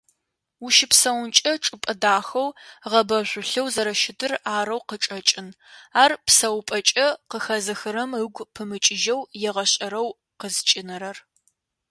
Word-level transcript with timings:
Ущыпсэункӏэ 0.65 1.53
чӏыпӏэ 1.63 1.93
дахэу, 2.01 2.49
гъэбэжъулъэу 2.91 3.67
зэрэщытыр 3.73 4.33
арэу 4.57 4.81
къычӏэкӏын, 4.89 5.47
ар 6.03 6.11
псэупӏэкӏэ 6.25 7.07
къыхэзыхырэм 7.29 8.11
ыгу 8.23 8.45
пымыкӏыжьэу 8.55 9.21
егъэшӏэрэу 9.49 10.09
къызкӏинэрэр. 10.39 11.17